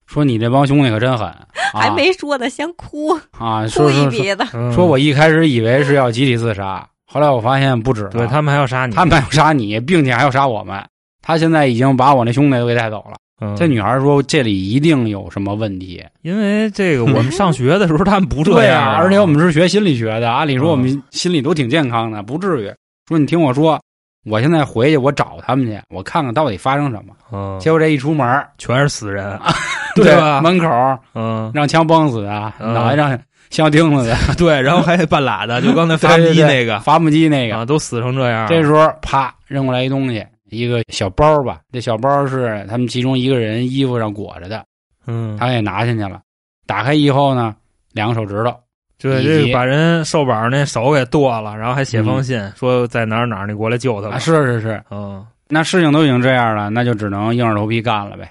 [0.06, 1.30] 说你这帮兄弟可真狠，
[1.74, 3.66] 还没说呢，先哭啊！
[3.68, 4.42] 哭一鼻子。
[4.74, 10.82] 说我一开始以为是要集体自杀，后来我发现不止，对他们还要杀你，他们还要杀你，并且还要杀我们。
[11.20, 13.18] 他现在已经把我那兄弟都给带走了。
[13.56, 22.72] 这女孩说这里一定有什么问题，因为这个我们上学的时候他们不这样，而且我们是学心理学的，按理说我们心理都挺健康的，不至于。
[23.08, 23.80] 说你听我说。
[24.24, 27.14] 我现在回去，我找他们去，我看看到底发生什么。
[27.32, 29.38] 嗯，结果这一出门，全是死人，
[29.94, 30.42] 对吧？
[30.42, 30.68] 门口，
[31.14, 38.46] 嗯，让枪崩死的，脑袋让镶钉子的， 对，然后还半拉的，就刚才伐木机那个，伐木机那个，都死成这样。
[38.48, 41.60] 这时候，啪，扔过来一东西，一个小包吧。
[41.72, 44.64] 这小包是他们其中一个人衣服上裹着的，
[45.06, 46.20] 嗯，他也拿进去了。
[46.66, 47.54] 打开以后呢，
[47.92, 48.54] 两个手指头。
[49.00, 54.18] 对，这把人瘦宝那手给剁了，然后还写封信说在哪儿哪儿，你过来救他吧。
[54.18, 58.28] 是是是，嗯，那事情都已经这样了，那就只能硬着头皮干了呗。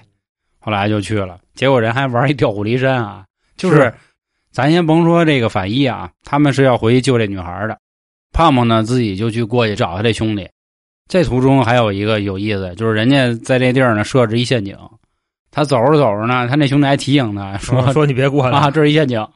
[0.60, 3.24] 后来就去了，结果人还玩一调虎离山啊，
[3.56, 3.90] 就是
[4.52, 7.78] 咱先甭说这个反义啊，他们是要回去救这女孩的。
[8.30, 10.46] 胖胖呢自己就去过去找他这兄弟。
[11.08, 14.76] 这途中还有一个有意思，就是人家在这地儿呢设置一陷阱，
[15.50, 19.26] 他走着走着呢，他那兄弟还提醒他说说你别过来啊，这是一陷阱。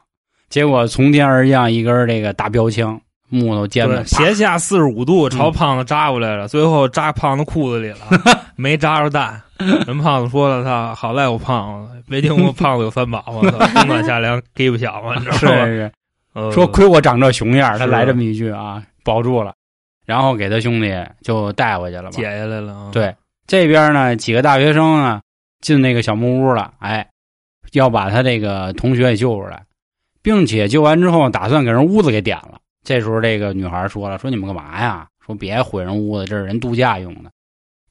[0.50, 7.98] 结果从天而降一根这个大标枪，木头尖的，斜下四十五度朝胖子扎过来了，最后扎胖子裤子里了，
[8.54, 9.40] 没扎着蛋。
[9.86, 13.48] 人胖子说了：“他好赖我胖子，没听过胖子有三宝吗？
[13.74, 15.92] 冬暖夏凉，给不小吗？”是是，
[16.52, 19.54] 说亏我长这熊样他来这么一句啊，保住了，
[20.06, 22.90] 然后给他兄弟就带回去了，解下来了。
[22.92, 23.14] 对，
[23.46, 25.20] 这边呢几个大学生呢
[25.60, 27.08] 进那个小木屋了，哎，
[27.72, 29.62] 要把他这个同学给救出来。
[30.24, 32.60] 并且救完之后，打算给人屋子给点了。
[32.84, 35.04] 这时候，这个女孩说了：“说你们干嘛呀？
[35.26, 37.30] 说别毁人屋子，这是人度假用的。”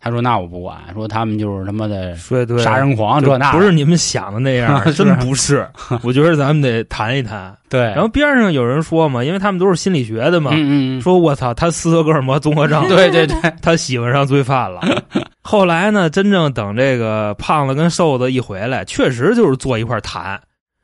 [0.01, 0.77] 他说：“那我不管。
[0.93, 2.15] 说他们就是他妈的
[2.63, 5.67] 杀人狂，这那不是你们想的那样， 真不是。
[6.03, 7.55] 我觉得咱们得谈一谈。
[7.69, 7.81] 对。
[7.81, 14.81] 然后边上有人说嘛，因为他们都是心理学的嘛，嗯嗯说我操，他斯德哥尔摩综合症，对对对，他喜欢上罪犯了。
[15.41, 20.41] 后来呢，真正等这个胖子跟瘦子一回来，确实就是坐一块谈。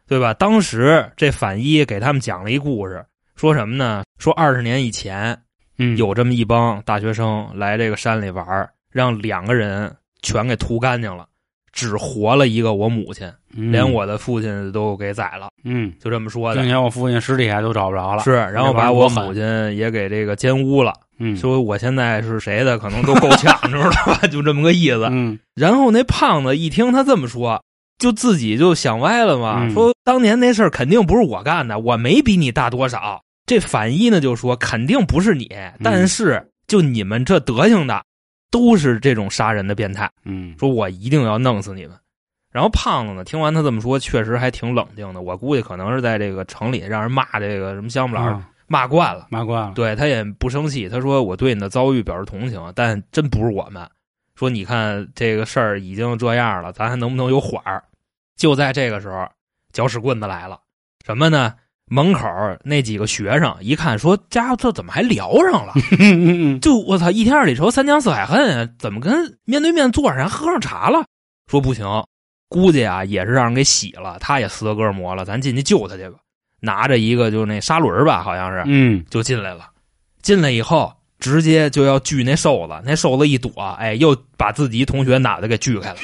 [0.10, 0.34] 对吧？
[0.36, 3.04] 当时这反一给他们讲了一故事，
[3.36, 4.04] 说什么呢？
[4.18, 5.38] 说二十年以前，
[5.80, 8.46] 嗯，有这么一帮大学生来这个山里玩，
[8.92, 11.26] 让两个人全给屠干净了，
[11.72, 16.70] 只活了一个我母亲，嗯连我的父亲都给宰了，嗯，就这么说的并。
[16.70, 18.24] 且我父亲尸体还都找不着了。
[18.24, 19.44] 是，然后把我母亲
[19.76, 24.28] 也给这个奸污了，嗯，说我现在是谁的，可能都够呛， 知道吧？
[24.28, 25.08] 就这么个意思。
[25.12, 27.64] 嗯然后那胖子一听他这么说，
[27.98, 33.22] 就自己就想歪了嘛，嗯说当年那事儿肯定不是我干的，我没比你大多少。
[33.46, 38.04] 这反一呢就说肯定不是你，嗯但是就你们这德行的，
[38.52, 41.98] 都是这种杀人的变态，嗯说我一定要弄死你们。
[42.52, 45.22] 然后胖子呢，听完他这么说，确实还挺冷静的。
[45.22, 49.72] 我估计可能是在这个城里让人骂这个什么乡巴佬、啊骂惯了，骂惯了。
[49.76, 50.90] 对他也不生气。
[50.90, 53.90] 他说：“我对你的遭遇表示同情，但真不是我们。
[54.36, 57.82] 说你看这个事儿已经这样了，咱还能不能有缓儿？”
[58.36, 59.26] 就在这个时候，
[59.72, 60.60] 搅屎棍子来了，
[61.06, 61.54] 什么呢？
[61.90, 62.28] 门口
[62.64, 65.74] 那几个学生一看，说：“家伙，这怎么还聊上了？
[66.62, 71.06] 就我操，一天二里愁，三江四海恨啊，怎么跟面对面坐上人喝上茶了？”
[71.50, 71.86] 说不行，
[72.50, 76.18] 估计啊也是让人给洗了，他也斯德哥尔摩了，咱进去救他去吧。
[76.60, 79.70] 拿着一个就那砂轮吧，好像是，嗯就进来了。
[80.22, 85.98] 进来以后，直接就要锯那瘦子，那瘦子一躲，哎，又把自己同学脑袋给锯开了。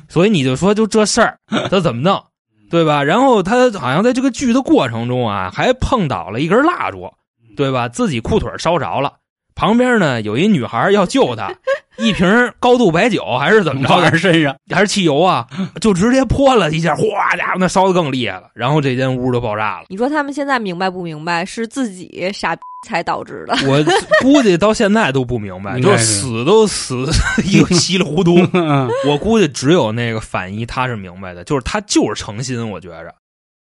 [0.08, 1.38] 所以你就说，就这事儿，
[1.70, 2.22] 他怎么弄，
[2.70, 3.02] 对吧？
[3.02, 7.12] 然后他好像在这个锯的过程中啊，还碰倒了一根蜡烛，
[7.56, 7.88] 对吧？
[7.88, 9.14] 自己裤腿烧着了。
[9.60, 11.52] 旁边呢有一女孩要救他，
[11.98, 12.26] 一瓶
[12.58, 14.56] 高度白酒还是怎么往着，在身上。
[14.70, 15.46] 还是汽油啊，
[15.82, 18.48] 就直接泼了一下，哗家伙，那烧的更厉害了。
[18.54, 19.84] 然后这间屋就爆炸了。
[19.90, 21.44] 你说他们现在明白不明白？
[21.44, 22.56] 是自己傻
[22.88, 23.54] 才导致的。
[23.66, 23.84] 我
[24.22, 27.06] 估计到现在都不明白，就是死都死
[27.44, 28.38] 一个稀里糊涂。
[28.54, 32.70] 嗯我估计只有那个反一他是明白的，就是他就是诚心。
[32.70, 33.14] 我觉着，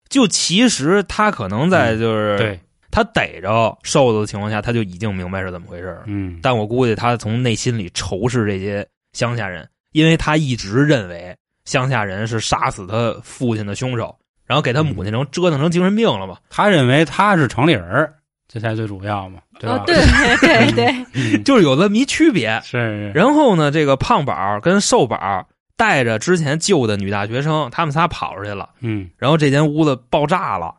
[0.09, 6.03] 就其实他可能在就是、对，他逮着瘦子的情况下，他就已经明白是怎么回事了。
[6.07, 16.39] 嗯但我估计他从内心里仇视这些乡下人，因为他一直认为乡下人是杀死他父亲的凶手，然后给他母亲成折腾成精神病了嘛。
[16.49, 18.11] 他认为他是城里人，
[18.49, 19.77] 这才最主要嘛，对吧？
[19.77, 19.97] 哦，对
[20.39, 22.61] 对对，嗯 就是有这么一区别。
[22.65, 25.47] 是，然后呢，这个胖宝跟瘦宝
[25.77, 28.71] 带着之前救的女大学生，他们仨跑出去了。
[28.81, 30.75] 嗯然后这间屋子爆炸了。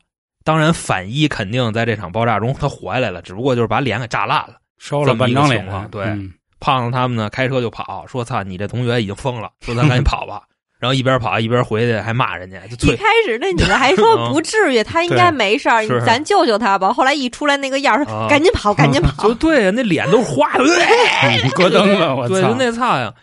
[0.49, 4.55] 当然，反一肯定在这场爆炸中他活下来了，只不过就是把脸给炸烂了。
[4.79, 10.41] 烧了半张脸这么一个情况，对嗯胖子他们呢开车就跑，说：“操，你这同学已经疯了，说咱赶紧跑吧。”
[10.79, 16.91] 然后一边跑一边回去还骂人家，就一开始那女的还说不至于，她应该没事儿，咱救救她吧。
[16.93, 19.33] 后来一出来那个样儿，说啊赶紧跑，赶紧跑就。
[19.35, 20.63] 对呀，那脸都是花的，
[21.43, 22.55] 你咯噔了，我对，就！
[22.55, 23.13] 那操呀，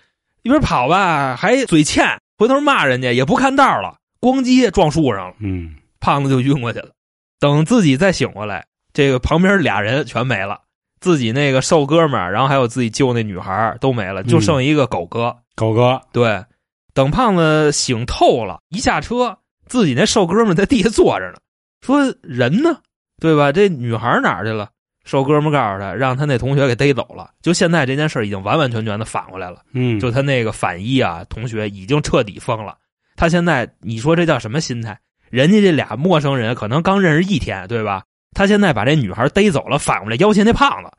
[0.43, 2.07] 一边跑吧还嘴欠，
[2.39, 5.35] 回头骂人家也不看道了，咣叽撞树上了。
[5.41, 6.91] 嗯胖子就晕过去了。
[7.39, 10.61] 等自己再醒过来，这个旁边俩人全没了，
[11.01, 15.37] 自己那个瘦哥们儿，然后还有自己救那女孩儿都没了，就剩一个狗哥。
[15.55, 16.45] 狗哥，对，
[16.93, 21.39] 等胖子醒透了，一下车，自己那瘦哥们儿在地下坐着呢，
[21.81, 22.79] 说人呢？
[23.19, 23.51] 对吧？
[23.51, 24.69] 这女孩哪儿去了？
[25.05, 27.31] 瘦哥们儿告诉他，让他那同学给逮走了。
[27.41, 29.63] 就现在这件事儿已经完完全全的反过来了。
[29.73, 32.77] 嗯，就他那个反一啊，同学已经彻底疯了。
[33.15, 34.99] 他现在你说这叫什么心态？
[35.37, 38.03] 人家这俩陌生人可能刚认识一天，对吧？
[38.35, 40.91] 他现在把这女孩逮走了，反过来要挟那胖子。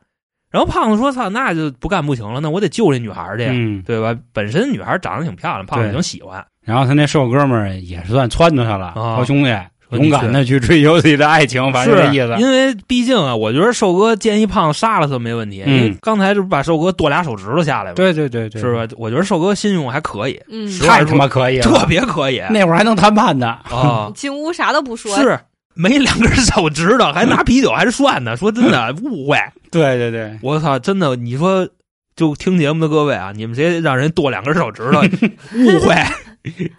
[0.51, 4.15] 然后胖子说：“操，那就不干不行了，那我得救这女孩去，嗯，对吧？
[4.31, 6.45] 本身女孩长得挺漂亮，胖子挺喜欢。
[6.63, 9.49] 然后他那瘦哥们儿也算撺掇他了，啊好兄弟，
[9.91, 12.35] 勇敢的去追求自己的爱情，反正是这意思。
[12.41, 17.95] 因为毕竟啊，我觉得瘦哥见一胖子杀了他没问题，嗯因为刚才这不把瘦哥剁俩手指头下来吗？
[17.95, 18.73] 对对对对，是？
[18.75, 18.87] 吧？
[18.97, 23.47] 我觉得瘦哥信用还可以，嗯，太他妈可以了，特别可以那会儿还能谈判呢。
[23.69, 24.11] 啊。
[24.15, 25.39] 进屋啥都不说，是
[25.73, 28.35] 没两根手指头，还拿啤酒还是涮呢。
[28.37, 29.37] 说真的，误会。
[29.71, 31.67] 对对对，我操，真的，你说
[32.15, 35.01] 就听节目的各位啊，你们谁让人剁两根手指头，
[35.55, 35.95] 误会？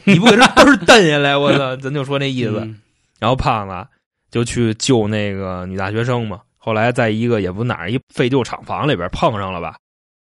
[0.05, 2.61] 你不给人嘚儿蹬下来，我操，咱就说那意思。
[2.63, 2.77] 嗯
[3.19, 3.87] 然后胖子
[4.31, 6.41] 就去救那个女大学生嘛。
[6.57, 9.77] 后来在一个也不哪儿一废旧厂房里边碰上了吧。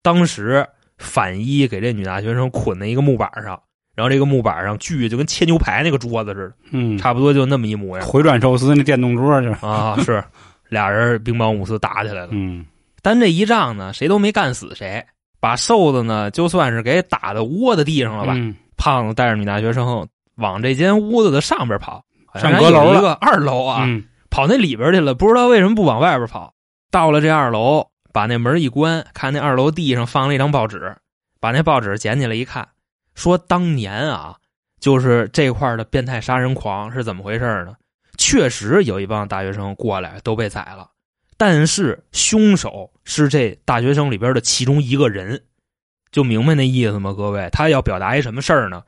[0.04, 0.66] 当时
[0.98, 3.60] 反一给这女大学生捆在一个木板上，
[3.96, 9.98] 然后这个木板上锯就跟切牛排那个桌子似的，嗯，差不多就那么一模样回转寿司那电动桌就是，啊。
[10.04, 10.24] 是
[10.70, 12.30] 俩人乒乓五四打起来了。
[12.32, 12.66] 嗯
[13.02, 15.04] 但这一仗呢，谁都没干死谁，
[15.40, 18.34] 把瘦子呢就算是给打的窝在地上了吧。
[18.36, 22.04] 嗯胖子带着女大学生往这间屋子的上边跑，
[22.40, 26.54] 上阁楼了有一个二楼啊，嗯跑那里边去了，不知道为什么不往外边跑。
[26.92, 30.98] 到了这二楼，把那门一关，看那二楼地上放了一张报纸，
[31.40, 32.68] 把那报纸捡起来一看，
[33.14, 34.36] 说当年啊，
[34.80, 37.76] 就是这块的变态杀人狂是怎么回事呢？
[38.18, 40.90] 确实有一帮大学生过来都被宰了，
[41.38, 45.44] 但是凶手是这大学生里边的其中一个人，
[46.12, 47.14] 就明白那意思吗？
[47.14, 48.84] 各位，他要表达一什么事儿呢？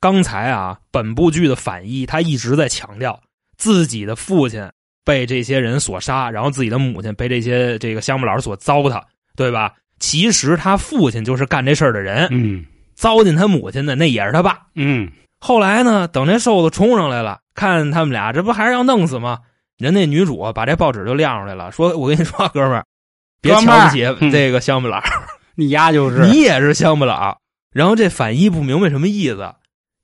[0.00, 3.20] 刚才啊，本部剧的反一他一直在强调
[3.58, 4.66] 自己的父亲
[5.04, 9.02] 被这些人所杀，然后自己的母亲被这些这个乡巴佬所糟蹋，
[9.36, 9.74] 对吧？
[9.98, 14.60] 其实他父亲就是干这事儿的人，嗯，糟践他母亲的那也是他爸。
[14.74, 19.40] 嗯，后来呢，等这瘦子冲上来了，看他们俩，这不还是要弄死吗？
[19.76, 22.84] 人那女主把这报纸就亮出来了，说：“我跟你说，哥们儿，
[23.42, 25.02] 别瞧不起这个乡巴佬，
[25.56, 27.38] 你丫就是你也是乡巴佬。”
[27.72, 29.54] 然后这反一不明白什么意思，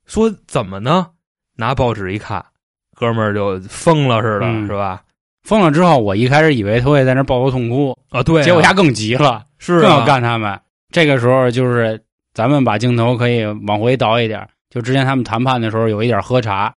[0.07, 1.07] 说：“怎么呢？”
[1.55, 2.43] 拿报纸一看，
[2.95, 5.03] 哥们儿就疯了似的，是吧？
[5.43, 10.59] 疯了之后，我一开始以为他会在那抱头痛哭啊，对，结果他更急了，是更要干他们。
[10.91, 12.01] 这个时候就是
[12.33, 16.73] 咱们把镜头可以往回倒一点，就之前他们谈判的时候有一点喝茶。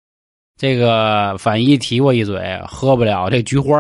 [0.60, 3.80] 这个反一提过一嘴，喝不了这菊花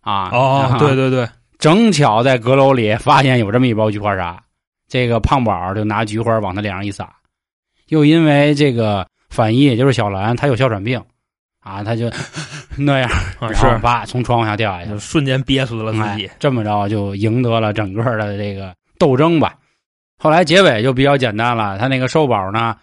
[0.00, 0.30] 啊！
[0.30, 4.40] 哦，对对对， 正巧在阁楼里发现有这么一包菊花茶，
[4.88, 7.12] 这个胖宝就拿菊花往他脸上一撒，
[7.88, 11.00] 又因为这个反一也就是小兰，她有哮喘病
[11.60, 12.10] 啊，她就
[12.76, 14.04] 那样，然后啪？
[14.06, 16.30] 从窗户下掉下去，瞬间憋死了自己。
[16.38, 19.54] 这么着就赢得了整个的这个斗争吧。
[20.18, 22.76] 后来结尾就比较简单了，他那个瘦宝呢？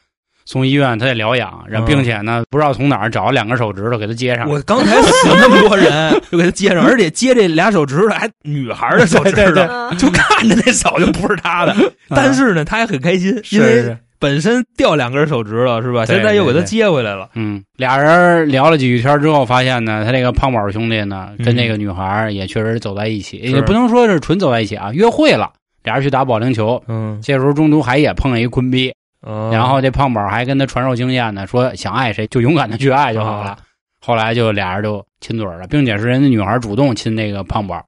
[0.43, 4.49] 从医院他得疗养，然后并且呢，不知道从哪儿找了两根手指头给他接上。
[4.49, 11.75] 我刚才死那么多人， 就给他接上，而且接这俩手指头还女孩的手指头， 就看着那手就不是他的。
[12.09, 16.05] 但是呢，他还很开心，因为本身掉两根手指了是吧？
[16.05, 17.29] 现在又给他接回来了。
[17.33, 25.51] 嗯，俩人聊了几句天之后，发现呢，他这个胖宝兄弟呢，跟那个女孩也确实走在一起，也不能说是纯走在一起啊，约会了，
[25.83, 26.81] 俩人去打保龄球。
[26.87, 28.93] 嗯，这时候中途还也碰了一坤逼。
[29.23, 33.57] 嗯然后这胖宝还跟他传授经验呢，说想爱谁就勇敢的去爱就好了。
[34.03, 37.83] 后来就俩人就亲嘴了，并且是人家女孩主动亲那个胖宝。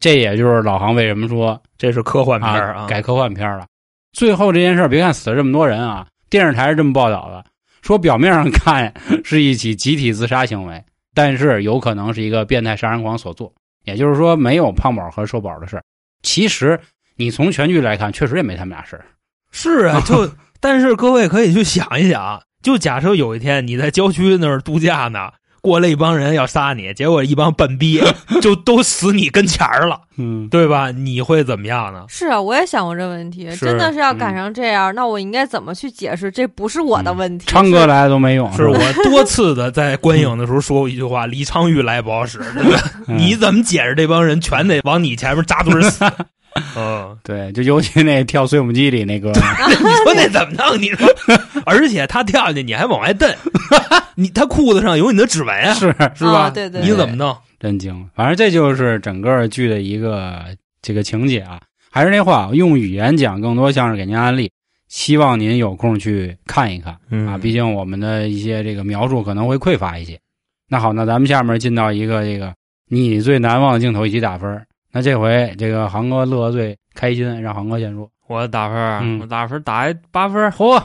[0.00, 3.64] 这也就是老航为什么说这是科幻片啊，改科幻片了。
[4.14, 7.44] 最后这件事别看死了这么多人啊，电视台是这么报道的，
[7.82, 13.52] 说表面上看是一起集体自杀行为，但是有可能是一个变态杀人狂所做。
[13.84, 15.82] 也就是说，没有胖宝和瘦宝的事
[16.22, 16.80] 其实
[17.16, 18.98] 你从全局来看，确实也没他们俩事
[19.50, 20.30] 是啊， 就。
[20.60, 25.30] 但是各位可以去想一想，就假设有一天你在郊区那儿度假呢，
[25.64, 27.98] 过来一帮人要杀你，结果一帮笨逼
[28.42, 30.90] 就都死你跟前儿了，嗯，对吧？
[30.90, 32.04] 你会怎么样呢？
[32.06, 36.30] 是啊，我也想过这问题，真的是要赶上这样，那我应该怎么去解释？
[36.30, 38.52] 这不是我的问题，昌哥来都没用。
[38.52, 42.40] 是我多次的在观影的时候说 过一句话：李昌钰来不好使，
[43.06, 43.94] 你怎么解释？
[43.94, 46.04] 这帮人全得往你前面扎堆死。
[46.76, 49.30] 嗯，对，就尤其那跳碎木机里那个，
[49.68, 50.80] 你说那怎么弄？
[50.80, 51.08] 你说，
[51.66, 53.28] 而且他跳下去，你还往外蹬，
[54.14, 56.50] 你他裤子上有你的指纹啊，是是吧？
[56.50, 57.36] 对对，你怎么弄？
[57.58, 58.08] 真精！
[58.14, 60.44] 反正这就是整个剧的一个
[60.82, 61.60] 这个情节啊。
[61.90, 64.50] 还是那话，用语言讲更多像是给您安利，
[64.88, 66.92] 希望您有空去看一看
[67.26, 67.38] 啊。
[67.38, 70.18] 毕竟我们的一些这个描述可能会匮乏一些。
[70.68, 72.52] 那好，那咱们下面进到一个这个
[72.88, 74.60] 你最难忘的镜头一起打分。
[74.94, 78.08] 那这回这个航哥乐最开心，让航哥先说。
[78.28, 80.50] 我打分，我打分打一八分。
[80.52, 80.80] 嚯，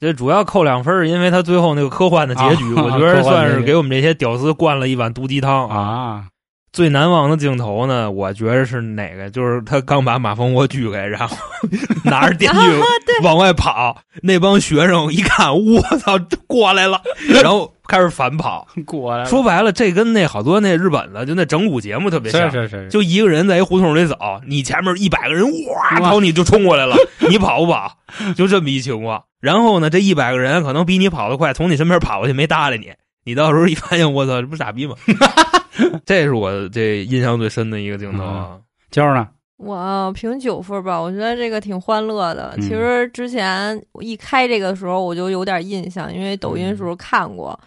[0.00, 6.24] 这主要扣两分，是因为他最后那个科幻的结局，我觉得 算是给我们这些屌丝灌了一碗毒鸡汤啊。
[6.72, 9.28] 最难忘的镜头呢，我觉得是哪个？
[9.28, 11.36] 就是他刚把马蜂窝锯开，然后
[12.04, 12.58] 拿着电锯
[13.22, 17.02] 往外跑，那帮学生一看，我操，过来了，
[17.42, 18.68] 然后开始反跑。
[18.86, 26.94] 过来，说白了，这跟那好多那日本的就那整蛊节目特别像，是是是，就一个人在一胡同里走，你前面一百个人哇朝你就冲过来了，
[27.28, 27.98] 你跑不跑？
[28.36, 29.24] 就这么一情况。
[29.40, 32.92] 然后呢，这一百个人可能比你跑得快，从你身边跑过去没搭理你，
[33.24, 34.94] 你到时候一发现，我操，这不傻逼吗？
[36.04, 38.58] 这是我这印象最深的一个镜头啊！
[38.90, 39.26] 就是呢，
[39.56, 42.54] 我评九分吧，我觉得这个挺欢乐的。
[42.56, 47.58] 其实之前一开这个时候我就有点印象，因为抖音时候看过。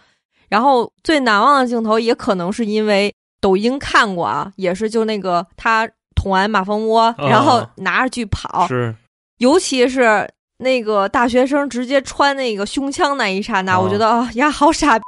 [0.48, 8.94] 然后最难忘的镜头也可能是因为抖音看过啊，也是就那个他捅完马蜂窝，然后拿着去跑，是，
[9.38, 10.28] 尤其是
[10.58, 15.00] 那个大学生直接穿那个胸腔那一刹那，我觉得啊呀好傻。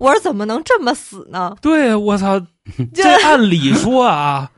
[0.00, 1.54] 我说怎么能这么死呢？
[1.62, 2.40] 对，我操！
[2.92, 4.50] 这按理说啊，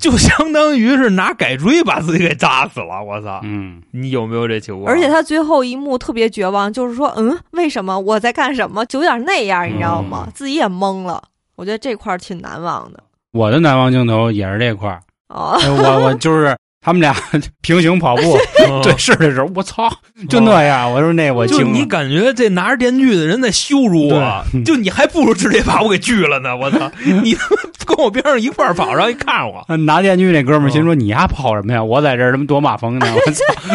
[0.00, 3.02] 就相当于是拿改锥把自己给扎死了。
[3.02, 3.40] 我操！
[3.42, 4.86] 嗯，你有没有这情况？
[4.86, 8.84] 而且他最后一幕特别绝望，就是说，嗯，为什么我在干什么？
[8.86, 10.28] 就有点那样，你知道吗？
[10.34, 11.22] 自己也懵了。
[11.56, 13.02] 我觉得这块儿挺难忘的。
[13.32, 15.00] 我的难忘镜头也是这块儿。
[15.28, 16.56] 哦，我我就是。
[16.88, 17.14] 他们俩
[17.60, 18.38] 平行跑步
[18.82, 19.86] 对视的时候，我操，
[20.26, 20.90] 就那样。
[20.90, 26.56] 我说那我就你感觉这拿着电锯的人在羞辱我， 就你还不如直接把我给锯了呢。
[26.56, 26.90] 我操，
[27.22, 31.84] 你他妈跟我边上一块跑，然后一看我拿电锯那哥们儿心说你丫跑什么呀？
[31.84, 33.06] 我在这儿他妈躲马蜂呢。
[33.14, 33.20] 我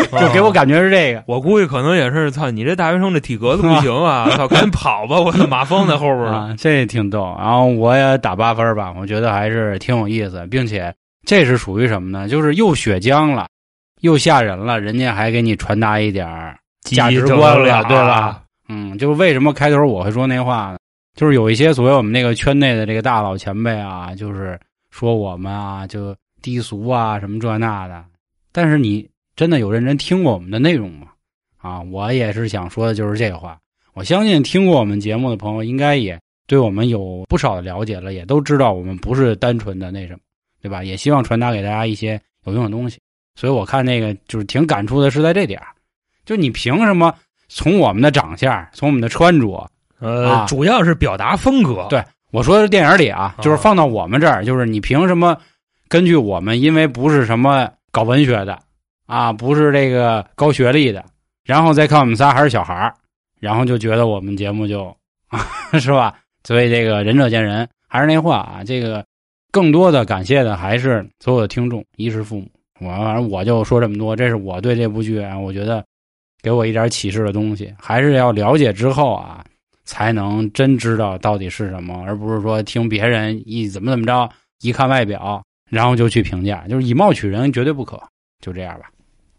[0.10, 1.24] 操，就给我感觉是这个。
[1.28, 4.28] 我估计可能也是操你这大学生这体格子不行啊！
[4.36, 5.20] 操，赶紧跑吧！
[5.20, 7.36] 我操，马蜂在后边啊，这挺逗。
[7.38, 10.92] 然后我也打八分吧，我觉得还是挺有意思，并且。
[11.26, 12.28] 这是属于什么呢？
[12.28, 13.48] 就是又血浆了，
[14.02, 16.28] 又吓人了，人家还给你传达一点
[16.82, 18.44] 价值观了，对吧？
[18.70, 20.78] 嗯，就是为什么开头我会说那话呢？
[21.16, 24.60] 就是有一些所谓我们那个圈内的这个大佬前辈啊，就是
[24.90, 28.04] 说我们啊就低俗啊什么这那的。
[28.52, 31.08] 但是你真的有认真听过我们的内容吗？
[31.58, 33.58] 啊，我也是想说的就是这个话。
[33.94, 40.20] 我相信听过我们节目的朋友，应该也对我们有不少的了解了，也都知道我们不是单纯的那什么。
[40.64, 40.82] 对吧？
[40.82, 42.98] 也希望传达给大家一些有用的东西，
[43.36, 45.68] 所以我看那个就是挺感触的，是在这点儿
[46.26, 47.14] 就你凭什么
[47.50, 51.86] 从我们的长相，从我们的穿着，呃，主要是表达风格。
[51.90, 52.02] 对
[52.32, 55.38] 我说的是电影里啊，就是放到我们这儿，就是你凭什么
[55.90, 58.58] 根据我们，因为不是什么搞文学的
[59.06, 61.04] 啊，不是这个高学历的，
[61.44, 62.96] 然后再看我们仨还是小孩儿
[63.42, 64.86] 然后就觉得我们节目就，
[65.28, 65.46] 啊
[65.78, 66.16] 是吧？
[66.46, 69.06] 所以这个仁者见仁，还是那话啊，这个。
[69.54, 72.50] 更多的感谢的还是所有的听众，衣食父母。
[72.80, 75.86] 我反正我就说这么多，这是我对这部剧啊，我觉得
[76.42, 77.72] 给我一点启示的东西。
[77.78, 79.46] 还是要了解之后啊，
[79.86, 84.28] 才能真知道到底是什么，而不是说听别人一怎么怎么着，
[84.62, 88.02] 一看外表，然后就去评价，就是以貌取人，绝对不可。
[88.42, 88.90] 就这样吧。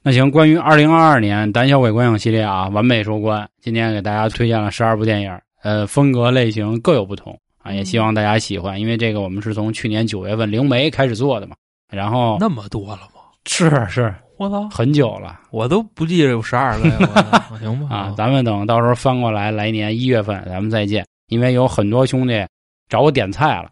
[0.00, 3.48] 那行，关于二零二二年胆小鬼观影系列啊，完美收官。
[3.60, 7.36] 今天给大家推荐了十二部电影，呃，风格类型各有不同。
[7.64, 11.56] 啊，也希望大家喜欢，因为这个我们是从去年九月份灵媒开始做的嘛，
[11.90, 13.22] 然后那么多了吗？
[13.46, 16.90] 是是，我操，很久了，我都不记得有十二个，
[17.58, 17.96] 行吧？
[17.96, 22.46] 啊，咱们等到时候翻过来，来年一月份咱们再见，因为有很多兄弟
[22.88, 23.70] 找我点菜了，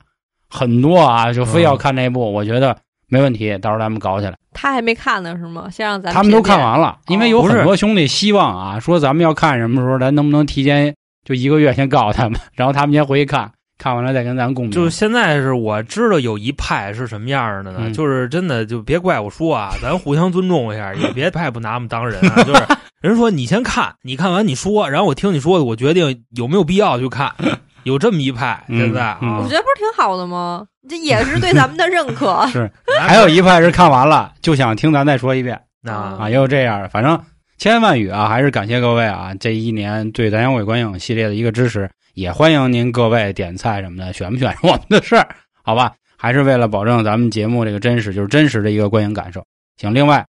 [0.48, 2.76] 很多啊，就非要看那部，我觉得
[3.08, 4.34] 没问题，到时候咱们搞起来。
[4.54, 5.68] 他还没看呢是吗？
[5.70, 13.50] 先让咱他们都看完了，因为有很多兄弟希望啊，说咱们要看什么时候，咱能不能提前就一个月先告诉他们，然后他们先回去看。
[13.82, 14.70] 看完了再跟咱共鸣。
[14.70, 17.90] 就是现在是我知道有一派是什么样的呢？
[17.90, 22.44] 就是真的就别怪我说啊，咱互相尊重一下， 也别太不拿我们当人啊。
[22.44, 22.62] 就是
[23.02, 27.32] 人说你先看，你看完你说，然后我听你说的，我决定有没有必要去看。
[27.82, 30.64] 有这么一派，现在啊，我觉得不是挺好的吗？
[30.88, 32.46] 这也是对咱们的认可。
[32.46, 32.70] 是，
[33.00, 36.88] 还有一派是看完了就想听咱再说一遍啊啊，也有这样的。
[36.88, 37.20] 反正
[37.58, 41.90] 千言万语啊，还是感谢各位啊，这一年对《咱阳鬼观影》系列的一个支持。
[42.14, 45.28] 也欢迎您各位点菜什么的，选不选是我们的事儿，
[45.62, 45.94] 好吧？
[46.16, 49.44] 还是为了保证咱们节目这个真实，就是真实的一个观影感受。
[49.76, 50.24] 行，另外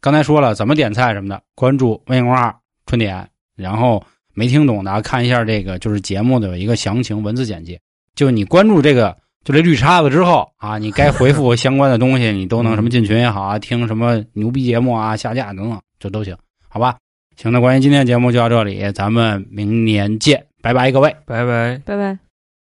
[0.00, 2.54] 刚才说了怎么点菜什么的，关注微信公号
[2.86, 7.78] “春点”，然后没听懂的看一下这个就是节目的一个详情文字简介。
[8.14, 9.14] 就你关注这个
[9.44, 16.34] 就这绿叉子之后啊，你该回复相关的东西，你都能什么进群也好啊，听什么牛逼节目啊，下架等等，这都行，
[16.68, 16.96] 好吧？
[17.36, 20.46] 行，那关于今天节目就到这里，咱们明年见。
[20.64, 22.23] 拜拜，各位，拜拜，拜拜。